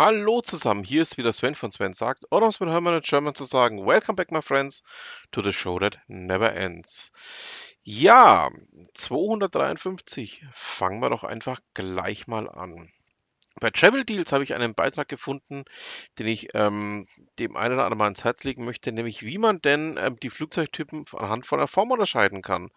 Hallo 0.00 0.42
zusammen, 0.42 0.84
hier 0.84 1.02
ist 1.02 1.18
wieder 1.18 1.32
Sven 1.32 1.56
von 1.56 1.72
Sven 1.72 1.92
sagt, 1.92 2.22
oder 2.30 2.44
um 2.44 2.50
es 2.50 2.60
mit 2.60 2.68
Hermann 2.68 2.94
in 2.94 3.00
German 3.02 3.34
zu 3.34 3.42
sagen, 3.42 3.84
Welcome 3.84 4.14
back 4.14 4.30
my 4.30 4.40
friends 4.40 4.84
to 5.32 5.42
the 5.42 5.50
show 5.50 5.80
that 5.80 5.98
never 6.06 6.54
ends. 6.54 7.10
Ja, 7.82 8.48
253, 8.94 10.44
fangen 10.52 11.00
wir 11.00 11.10
doch 11.10 11.24
einfach 11.24 11.58
gleich 11.74 12.28
mal 12.28 12.48
an. 12.48 12.92
Bei 13.58 13.70
Travel 13.70 14.04
Deals 14.04 14.30
habe 14.30 14.44
ich 14.44 14.54
einen 14.54 14.76
Beitrag 14.76 15.08
gefunden, 15.08 15.64
den 16.20 16.28
ich 16.28 16.54
ähm, 16.54 17.08
dem 17.40 17.56
einen 17.56 17.74
oder 17.74 17.82
anderen 17.82 17.98
mal 17.98 18.06
ins 18.06 18.22
Herz 18.22 18.44
legen 18.44 18.64
möchte, 18.64 18.92
nämlich 18.92 19.22
wie 19.24 19.38
man 19.38 19.60
denn 19.60 19.96
ähm, 19.98 20.14
die 20.20 20.30
Flugzeugtypen 20.30 21.06
anhand 21.16 21.44
von 21.44 21.58
der 21.58 21.66
Form 21.66 21.90
unterscheiden 21.90 22.40
kann. 22.42 22.70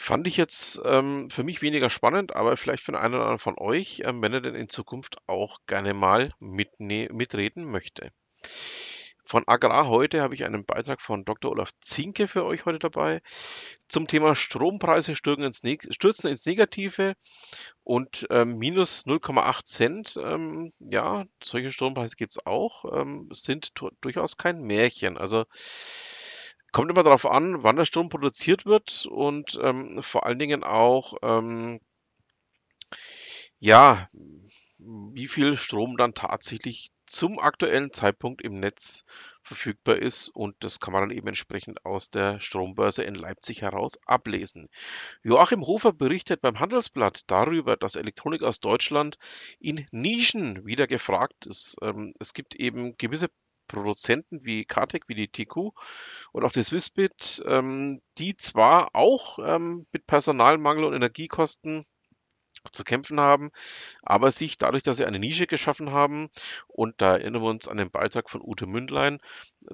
Fand 0.00 0.28
ich 0.28 0.36
jetzt 0.36 0.80
ähm, 0.84 1.28
für 1.28 1.42
mich 1.42 1.60
weniger 1.60 1.90
spannend, 1.90 2.34
aber 2.34 2.56
vielleicht 2.56 2.84
für 2.84 2.92
den 2.92 3.00
einen 3.00 3.14
oder 3.14 3.24
anderen 3.24 3.40
von 3.40 3.58
euch, 3.58 4.00
ähm, 4.04 4.22
wenn 4.22 4.32
er 4.32 4.40
denn 4.40 4.54
in 4.54 4.68
Zukunft 4.68 5.18
auch 5.26 5.58
gerne 5.66 5.92
mal 5.92 6.30
mitreden 6.38 7.64
möchte. 7.64 8.12
Von 9.24 9.46
Agrar 9.46 9.88
heute 9.88 10.22
habe 10.22 10.34
ich 10.34 10.44
einen 10.44 10.64
Beitrag 10.64 11.02
von 11.02 11.24
Dr. 11.24 11.50
Olaf 11.50 11.72
Zinke 11.80 12.28
für 12.28 12.44
euch 12.44 12.64
heute 12.64 12.78
dabei 12.78 13.20
zum 13.88 14.06
Thema 14.06 14.36
Strompreise 14.36 15.16
stürzen 15.16 15.42
ins, 15.44 15.64
Neg 15.64 15.86
stürzen 15.90 16.30
ins 16.30 16.46
Negative 16.46 17.14
und 17.82 18.26
ähm, 18.30 18.56
minus 18.56 19.04
0,8 19.04 19.64
Cent. 19.66 20.16
Ähm, 20.16 20.70
ja, 20.78 21.26
solche 21.42 21.72
Strompreise 21.72 22.14
gibt 22.14 22.36
es 22.36 22.46
auch, 22.46 22.84
ähm, 22.94 23.28
sind 23.32 23.72
durchaus 24.00 24.36
kein 24.36 24.62
Märchen. 24.62 25.18
Also 25.18 25.44
Kommt 26.72 26.90
immer 26.90 27.02
darauf 27.02 27.26
an, 27.26 27.62
wann 27.62 27.76
der 27.76 27.84
Strom 27.84 28.08
produziert 28.08 28.66
wird 28.66 29.06
und 29.06 29.58
ähm, 29.62 30.02
vor 30.02 30.26
allen 30.26 30.38
Dingen 30.38 30.64
auch, 30.64 31.14
ähm, 31.22 31.80
ja, 33.58 34.08
wie 34.78 35.28
viel 35.28 35.56
Strom 35.56 35.96
dann 35.96 36.14
tatsächlich 36.14 36.90
zum 37.08 37.38
aktuellen 37.38 37.92
Zeitpunkt 37.92 38.42
im 38.42 38.60
Netz 38.60 39.04
verfügbar 39.42 39.96
ist 39.96 40.28
und 40.28 40.56
das 40.60 40.78
kann 40.78 40.92
man 40.92 41.02
dann 41.02 41.16
eben 41.16 41.26
entsprechend 41.26 41.84
aus 41.86 42.10
der 42.10 42.38
Strombörse 42.38 43.02
in 43.02 43.14
Leipzig 43.14 43.62
heraus 43.62 43.98
ablesen. 44.04 44.68
Joachim 45.22 45.66
Hofer 45.66 45.92
berichtet 45.92 46.42
beim 46.42 46.60
Handelsblatt 46.60 47.22
darüber, 47.26 47.76
dass 47.76 47.96
Elektronik 47.96 48.42
aus 48.42 48.60
Deutschland 48.60 49.16
in 49.58 49.86
Nischen 49.90 50.66
wieder 50.66 50.86
gefragt 50.86 51.46
ist. 51.46 51.76
Ähm, 51.82 52.14
es 52.20 52.34
gibt 52.34 52.54
eben 52.54 52.96
gewisse 52.98 53.30
Produzenten 53.68 54.44
wie 54.44 54.64
Kartec, 54.64 55.04
wie 55.08 55.14
die 55.14 55.28
TQ 55.28 55.70
und 56.32 56.44
auch 56.44 56.52
die 56.52 56.62
Swissbit, 56.62 57.42
ähm, 57.46 58.00
die 58.18 58.36
zwar 58.36 58.94
auch 58.94 59.38
ähm, 59.38 59.86
mit 59.92 60.06
Personalmangel 60.06 60.84
und 60.84 60.94
Energiekosten 60.94 61.84
zu 62.72 62.84
kämpfen 62.84 63.20
haben, 63.20 63.50
aber 64.02 64.32
sich 64.32 64.58
dadurch, 64.58 64.82
dass 64.82 64.96
sie 64.96 65.04
eine 65.04 65.18
Nische 65.18 65.46
geschaffen 65.46 65.92
haben, 65.92 66.28
und 66.66 67.00
da 67.00 67.12
erinnern 67.16 67.42
wir 67.42 67.50
uns 67.50 67.68
an 67.68 67.76
den 67.76 67.90
Beitrag 67.90 68.30
von 68.30 68.42
Ute 68.42 68.66
Mündlein 68.66 69.20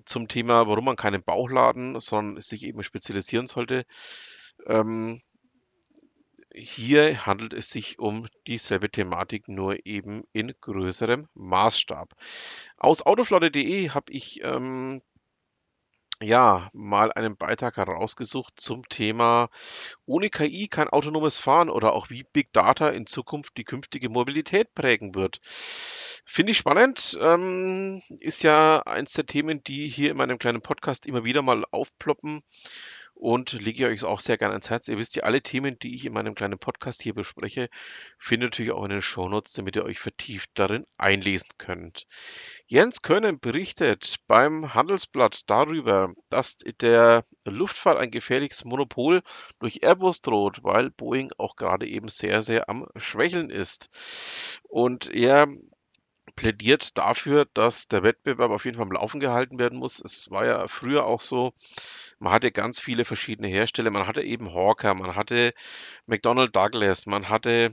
zum 0.05 0.29
Thema, 0.29 0.67
warum 0.67 0.85
man 0.85 0.97
keinen 0.97 1.23
Bauchladen, 1.23 1.99
sondern 2.01 2.41
sich 2.43 2.65
eben 2.65 2.83
spezialisieren 2.83 3.47
sollte, 3.47 3.85
ähm, 4.67 5.21
hier 6.55 7.27
handelt 7.27 7.53
es 7.53 7.71
sich 7.71 7.99
um 7.99 8.29
dieselbe 8.47 8.89
Thematik, 8.91 9.49
nur 9.49 9.85
eben 9.87 10.25
in 10.33 10.55
größerem 10.61 11.29
Maßstab. 11.35 12.15
Aus 12.77 13.03
autoflotte.de 13.03 13.91
habe 13.91 14.13
ich 14.13 14.41
ähm, 14.43 15.03
ja 16.23 16.69
mal 16.73 17.13
einen 17.13 17.37
Beitrag 17.37 17.77
herausgesucht 17.77 18.55
zum 18.57 18.89
Thema 18.89 19.49
ohne 20.07 20.31
KI 20.31 20.69
kein 20.69 20.89
autonomes 20.89 21.39
Fahren 21.39 21.69
oder 21.69 21.93
auch 21.93 22.09
wie 22.09 22.25
Big 22.33 22.53
Data 22.53 22.89
in 22.91 23.07
Zukunft 23.07 23.57
die 23.57 23.65
künftige 23.65 24.09
Mobilität 24.09 24.75
prägen 24.75 25.15
wird. 25.15 25.41
Finde 26.25 26.53
ich 26.53 26.59
spannend. 26.59 27.19
Ähm, 27.21 28.01
ist 28.21 28.43
ja 28.43 28.81
eins 28.87 29.13
der 29.13 29.27
Themen, 29.27 29.63
die 29.65 29.89
hier 29.89 30.13
in 30.13 30.17
meinem 30.17 30.39
kleinen 30.39 30.63
Podcast 30.63 31.07
immer 31.07 31.25
wieder 31.25 31.43
mal 31.43 31.65
aufploppen 31.71 32.43
und 33.15 33.53
lege 33.53 33.85
ich 33.89 34.03
euch 34.03 34.09
auch 34.09 34.21
sehr 34.21 34.37
gerne 34.37 34.53
ans 34.55 34.71
Herz. 34.71 34.89
Ihr 34.89 34.99
wisst 34.99 35.17
ja, 35.17 35.23
alle 35.23 35.41
Themen, 35.41 35.79
die 35.79 35.95
ich 35.95 36.05
in 36.05 36.13
meinem 36.13 36.35
kleinen 36.35 36.59
Podcast 36.59 37.03
hier 37.03 37.15
bespreche, 37.15 37.69
findet 38.19 38.45
ihr 38.45 38.51
natürlich 38.51 38.73
auch 38.73 38.85
in 38.85 38.91
den 38.91 39.03
Shownotes, 39.03 39.53
damit 39.53 39.77
ihr 39.77 39.85
euch 39.85 39.99
vertieft 39.99 40.51
darin 40.55 40.87
einlesen 40.99 41.51
könnt. 41.57 42.07
Jens 42.67 43.03
Können 43.03 43.39
berichtet 43.39 44.17
beim 44.27 44.75
Handelsblatt 44.75 45.49
darüber, 45.49 46.13
dass 46.29 46.59
der 46.81 47.25
Luftfahrt 47.45 47.99
ein 47.99 48.11
gefährliches 48.11 48.65
Monopol 48.65 49.23
durch 49.61 49.83
Airbus 49.83 50.21
droht, 50.21 50.63
weil 50.63 50.91
Boeing 50.91 51.31
auch 51.39 51.57
gerade 51.57 51.87
eben 51.87 52.09
sehr, 52.09 52.43
sehr 52.43 52.69
am 52.69 52.87
Schwächeln 52.97 53.51
ist. 53.51 54.61
Und 54.69 55.13
er 55.13 55.47
plädiert 56.37 56.99
dafür, 56.99 57.47
dass 57.55 57.89
der 57.89 58.03
Wettbewerb 58.03 58.51
auf 58.51 58.65
jeden 58.65 58.77
Fall 58.77 58.87
am 58.87 58.93
Laufen 58.93 59.21
gehalten 59.21 59.59
werden 59.59 59.79
muss. 59.79 60.01
Es 60.01 60.31
war 60.31 60.47
ja 60.47 60.69
früher 60.69 61.07
auch 61.07 61.21
so, 61.21 61.53
man 62.19 62.33
hatte 62.33 62.53
ganz 62.53 62.81
viele 62.81 63.05
verschiedene 63.05 63.49
Hersteller. 63.49 63.91
Man 63.91 64.07
hatte 64.07 64.23
eben 64.23 64.53
Hawker, 64.55 64.95
man 64.95 65.17
hatte 65.17 65.55
McDonnell 66.07 66.51
Douglas, 66.51 67.07
man 67.07 67.29
hatte 67.29 67.71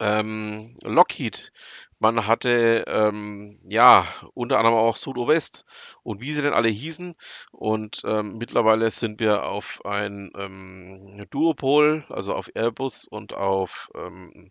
ähm, 0.00 0.76
Lockheed, 0.82 1.52
man 1.98 2.26
hatte 2.26 2.84
ähm, 2.86 3.60
ja 3.68 4.06
unter 4.34 4.58
anderem 4.58 4.76
auch 4.76 4.96
Südovest 4.96 5.64
und 6.02 6.20
wie 6.20 6.32
sie 6.32 6.42
denn 6.42 6.52
alle 6.52 6.68
hießen. 6.68 7.14
Und 7.52 8.02
ähm, 8.04 8.36
mittlerweile 8.38 8.90
sind 8.90 9.20
wir 9.20 9.44
auf 9.44 9.80
ein 9.84 10.30
ähm, 10.36 11.26
Duopol, 11.30 12.04
also 12.08 12.34
auf 12.34 12.50
Airbus 12.54 13.06
und 13.06 13.34
auf 13.34 13.90
ähm, 13.94 14.50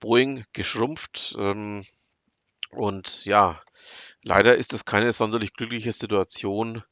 Boeing 0.00 0.44
geschrumpft. 0.52 1.34
Und 2.76 3.24
ja, 3.24 3.60
leider 4.22 4.56
ist 4.56 4.72
es 4.72 4.84
keine 4.84 5.12
sonderlich 5.12 5.52
glückliche 5.54 5.92
Situation, 5.92 6.82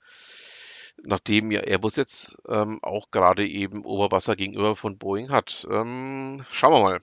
nachdem 1.03 1.51
ja 1.51 1.61
Airbus 1.61 1.97
jetzt 1.97 2.39
ähm, 2.49 2.79
auch 2.83 3.11
gerade 3.11 3.47
eben 3.47 3.85
Oberwasser 3.85 4.37
gegenüber 4.37 4.77
von 4.77 4.99
Boeing 4.99 5.31
hat. 5.31 5.67
Ähm, 5.71 6.45
schauen 6.51 6.73
wir 6.73 6.83
mal. 6.83 7.01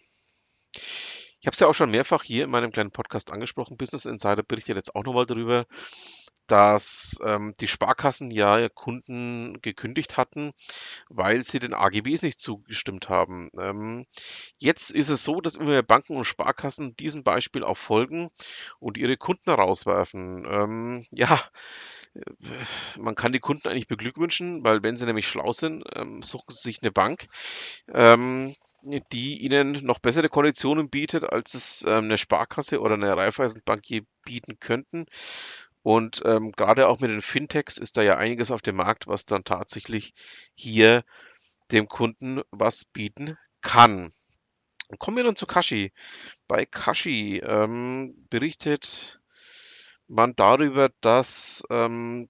Ich 1.42 1.48
habe 1.48 1.54
es 1.54 1.60
ja 1.60 1.68
auch 1.68 1.74
schon 1.74 1.92
mehrfach 1.92 2.24
hier 2.24 2.44
in 2.44 2.50
meinem 2.50 2.72
kleinen 2.72 2.92
Podcast 2.92 3.32
angesprochen. 3.32 3.78
Business 3.78 4.06
Insider 4.06 4.44
berichtet 4.44 4.76
jetzt 4.76 4.94
auch 4.94 5.06
nochmal 5.06 5.26
darüber, 5.26 5.66
dass 6.50 7.18
ähm, 7.24 7.54
die 7.60 7.68
Sparkassen 7.68 8.32
ja 8.32 8.68
Kunden 8.70 9.62
gekündigt 9.62 10.18
hatten, 10.18 10.52
weil 11.10 11.44
sie 11.44 11.60
den 11.60 11.74
AGBs 11.74 12.24
nicht 12.24 12.42
zugestimmt 12.42 13.10
haben. 13.10 13.50
Ähm, 13.60 14.06
jetzt 14.58 14.92
ist 14.92 15.10
es 15.10 15.24
so, 15.24 15.42
dass 15.42 15.56
immer 15.56 15.70
mehr 15.70 15.84
Banken 15.84 16.18
und 16.18 16.26
Sparkassen 16.26 16.96
diesem 16.96 17.24
Beispiel 17.24 17.64
auch 17.64 17.78
folgen 17.78 18.30
und 18.80 18.98
ihre 18.98 19.18
Kunden 19.18 19.50
rauswerfen. 19.50 20.46
Ähm, 20.50 21.06
ja, 21.12 21.40
äh, 22.16 23.00
man 23.00 23.16
kann 23.16 23.32
die 23.32 23.40
Kunden 23.40 23.68
eigentlich 23.68 23.88
beglückwünschen, 23.88 24.64
weil 24.64 24.84
wenn 24.84 24.98
sie 24.98 25.06
nämlich 25.06 25.28
schlau 25.28 25.52
sind, 25.52 25.84
ähm, 25.96 26.22
suchen 26.24 26.50
sie 26.50 26.62
sich 26.62 26.82
eine 26.82 26.92
Bank. 26.92 27.28
Ähm, 27.94 28.56
die 29.12 29.40
ihnen 29.40 29.84
noch 29.84 30.00
bessere 30.00 30.30
Konditionen 30.30 30.90
bietet, 30.90 31.26
als 31.26 31.54
es 31.54 31.84
ähm, 31.86 32.06
eine 32.06 32.18
Sparkasse 32.18 32.80
oder 32.80 32.94
eine 32.94 33.16
Raiffeisenbank 33.16 33.82
je 33.90 34.04
bieten 34.24 34.60
könnten. 34.60 35.06
Und 35.82 36.22
ähm, 36.26 36.52
gerade 36.52 36.88
auch 36.88 37.00
mit 37.00 37.10
den 37.10 37.22
Fintechs 37.22 37.78
ist 37.78 37.98
da 37.98 38.02
ja 38.02 38.18
einiges 38.18 38.52
auf 38.52 38.62
dem 38.62 38.76
Markt, 38.76 39.08
was 39.08 39.26
dann 39.26 39.44
tatsächlich 39.44 40.14
hier 40.54 41.04
dem 41.72 41.88
Kunden 41.88 42.42
was 42.52 42.86
bieten 42.86 43.38
kann. 43.62 44.12
Kommen 44.98 45.18
wir 45.18 45.24
nun 45.24 45.36
zu 45.36 45.46
Kashi. 45.46 45.94
Bei 46.48 46.66
Kashi 46.66 47.38
ähm, 47.38 48.26
berichtet 48.30 49.22
man 50.08 50.36
darüber, 50.36 50.90
dass 51.02 51.64
ähm, 51.70 52.30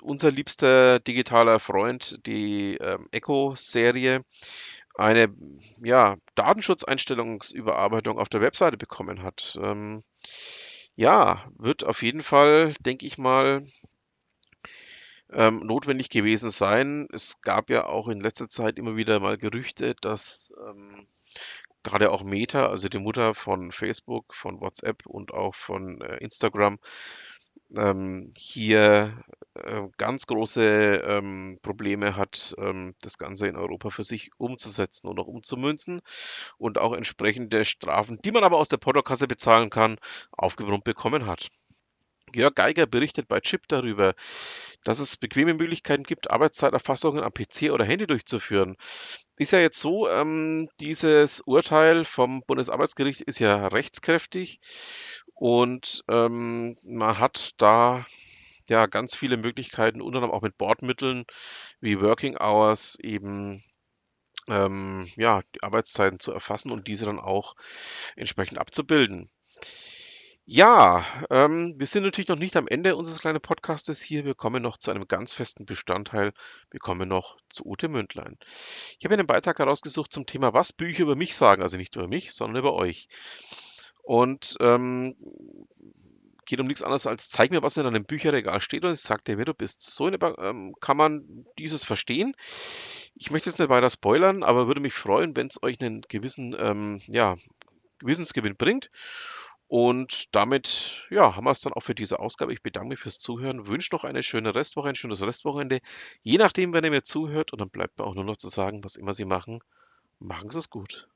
unser 0.00 0.30
liebster 0.30 0.98
digitaler 1.00 1.58
Freund, 1.58 2.18
die 2.26 2.76
ähm, 2.76 3.08
Echo-Serie, 3.12 4.24
eine 4.94 5.34
ja, 5.82 6.16
Datenschutzeinstellungsüberarbeitung 6.34 8.18
auf 8.18 8.28
der 8.28 8.40
Webseite 8.40 8.76
bekommen 8.76 9.22
hat. 9.22 9.58
Ähm, 9.62 10.02
ja, 10.94 11.44
wird 11.58 11.84
auf 11.84 12.02
jeden 12.02 12.22
Fall, 12.22 12.74
denke 12.80 13.06
ich 13.06 13.18
mal, 13.18 13.62
ähm, 15.30 15.60
notwendig 15.60 16.10
gewesen 16.10 16.50
sein. 16.50 17.08
Es 17.12 17.40
gab 17.40 17.70
ja 17.70 17.86
auch 17.86 18.08
in 18.08 18.20
letzter 18.20 18.48
Zeit 18.48 18.78
immer 18.78 18.96
wieder 18.96 19.18
mal 19.20 19.38
Gerüchte, 19.38 19.94
dass 20.00 20.52
ähm, 20.68 21.06
gerade 21.82 22.10
auch 22.10 22.22
Meta, 22.22 22.66
also 22.66 22.88
die 22.88 22.98
Mutter 22.98 23.34
von 23.34 23.72
Facebook, 23.72 24.34
von 24.34 24.60
WhatsApp 24.60 25.06
und 25.06 25.32
auch 25.32 25.54
von 25.54 26.00
äh, 26.02 26.16
Instagram, 26.18 26.78
ähm, 27.76 28.32
hier 28.36 29.24
äh, 29.54 29.82
ganz 29.98 30.26
große 30.26 30.62
ähm, 31.04 31.58
Probleme 31.62 32.16
hat, 32.16 32.54
ähm, 32.58 32.94
das 33.02 33.18
Ganze 33.18 33.48
in 33.48 33.56
Europa 33.56 33.90
für 33.90 34.04
sich 34.04 34.30
umzusetzen 34.38 35.08
und 35.08 35.18
auch 35.18 35.26
umzumünzen 35.26 36.00
und 36.58 36.78
auch 36.78 36.94
entsprechende 36.94 37.64
Strafen, 37.64 38.18
die 38.24 38.30
man 38.32 38.44
aber 38.44 38.58
aus 38.58 38.68
der 38.68 38.78
Portokasse 38.78 39.26
bezahlen 39.26 39.70
kann, 39.70 39.98
aufgebrummt 40.32 40.84
bekommen 40.84 41.26
hat. 41.26 41.48
Jörg 42.34 42.54
Geiger 42.54 42.86
berichtet 42.86 43.28
bei 43.28 43.40
Chip 43.40 43.68
darüber, 43.68 44.14
dass 44.84 44.98
es 44.98 45.16
bequeme 45.16 45.54
Möglichkeiten 45.54 46.02
gibt, 46.02 46.30
Arbeitszeiterfassungen 46.30 47.22
am 47.22 47.32
PC 47.32 47.70
oder 47.70 47.84
Handy 47.84 48.06
durchzuführen. 48.06 48.76
Ist 49.36 49.52
ja 49.52 49.60
jetzt 49.60 49.80
so, 49.80 50.08
ähm, 50.08 50.68
dieses 50.80 51.40
Urteil 51.42 52.04
vom 52.04 52.42
Bundesarbeitsgericht 52.46 53.20
ist 53.20 53.38
ja 53.38 53.66
rechtskräftig 53.66 54.60
und 55.34 56.04
ähm, 56.08 56.76
man 56.84 57.18
hat 57.18 57.50
da 57.58 58.04
ja 58.70 58.86
ganz 58.86 59.14
viele 59.14 59.36
Möglichkeiten, 59.36 60.00
unter 60.00 60.18
anderem 60.18 60.34
auch 60.34 60.42
mit 60.42 60.58
Bordmitteln 60.58 61.24
wie 61.80 62.00
Working 62.00 62.36
Hours 62.36 62.98
eben 63.00 63.62
ähm, 64.48 65.06
ja, 65.16 65.42
die 65.54 65.62
Arbeitszeiten 65.62 66.18
zu 66.18 66.32
erfassen 66.32 66.70
und 66.70 66.88
diese 66.88 67.06
dann 67.06 67.20
auch 67.20 67.54
entsprechend 68.16 68.58
abzubilden. 68.58 69.30
Ja, 70.44 71.06
ähm, 71.30 71.74
wir 71.78 71.86
sind 71.86 72.02
natürlich 72.02 72.28
noch 72.28 72.38
nicht 72.38 72.56
am 72.56 72.66
Ende 72.66 72.96
unseres 72.96 73.20
kleinen 73.20 73.40
Podcastes 73.40 74.02
hier. 74.02 74.24
Wir 74.24 74.34
kommen 74.34 74.60
noch 74.60 74.76
zu 74.76 74.90
einem 74.90 75.06
ganz 75.06 75.32
festen 75.32 75.66
Bestandteil. 75.66 76.32
Wir 76.70 76.80
kommen 76.80 77.08
noch 77.08 77.36
zu 77.48 77.64
Ute 77.64 77.88
Mündlein. 77.88 78.36
Ich 78.98 79.04
habe 79.04 79.14
einen 79.14 79.28
Beitrag 79.28 79.60
herausgesucht 79.60 80.12
zum 80.12 80.26
Thema, 80.26 80.52
was 80.52 80.72
Bücher 80.72 81.02
über 81.02 81.14
mich 81.14 81.36
sagen. 81.36 81.62
Also 81.62 81.76
nicht 81.76 81.94
über 81.94 82.08
mich, 82.08 82.32
sondern 82.32 82.58
über 82.58 82.74
euch. 82.74 83.08
Und 84.02 84.56
ähm, 84.58 85.14
geht 86.46 86.60
um 86.60 86.66
nichts 86.66 86.82
anderes 86.82 87.06
als 87.06 87.30
zeig 87.30 87.50
mir, 87.50 87.62
was 87.62 87.76
in 87.76 87.86
einem 87.86 88.04
Bücherregal 88.04 88.60
steht 88.60 88.84
und 88.84 88.92
ich 88.92 89.00
sag 89.00 89.24
dir, 89.24 89.38
wer 89.38 89.44
du 89.44 89.54
bist. 89.54 89.82
So 89.82 90.08
ähm, 90.08 90.74
kann 90.80 90.96
man 90.96 91.46
dieses 91.58 91.84
verstehen. 91.84 92.34
Ich 93.14 93.30
möchte 93.30 93.50
jetzt 93.50 93.58
nicht 93.58 93.68
weiter 93.68 93.90
spoilern, 93.90 94.42
aber 94.42 94.66
würde 94.66 94.80
mich 94.80 94.94
freuen, 94.94 95.36
wenn 95.36 95.46
es 95.46 95.62
euch 95.62 95.80
einen 95.80 96.02
gewissen 96.02 96.56
ähm, 96.58 97.00
ja, 97.06 97.36
Gewissensgewinn 97.98 98.56
bringt. 98.56 98.90
Und 99.68 100.34
damit, 100.34 101.02
ja, 101.08 101.34
haben 101.34 101.44
wir 101.44 101.50
es 101.50 101.62
dann 101.62 101.72
auch 101.72 101.80
für 101.80 101.94
diese 101.94 102.18
Ausgabe. 102.18 102.52
Ich 102.52 102.62
bedanke 102.62 102.90
mich 102.90 102.98
fürs 102.98 103.18
Zuhören, 103.18 103.66
wünsche 103.66 103.94
noch 103.94 104.04
eine 104.04 104.22
schöne 104.22 104.54
Restwoche, 104.54 104.90
ein 104.90 104.96
schönes 104.96 105.22
Restwochenende. 105.22 105.80
Je 106.20 106.36
nachdem, 106.36 106.74
wenn 106.74 106.84
ihr 106.84 106.90
mir 106.90 107.02
zuhört. 107.02 107.54
Und 107.54 107.60
dann 107.62 107.70
bleibt 107.70 107.98
mir 107.98 108.04
auch 108.04 108.14
nur 108.14 108.24
noch 108.24 108.36
zu 108.36 108.50
sagen, 108.50 108.84
was 108.84 108.96
immer 108.96 109.14
Sie 109.14 109.24
machen, 109.24 109.60
machen 110.18 110.50
Sie 110.50 110.58
es 110.58 110.68
gut. 110.68 111.08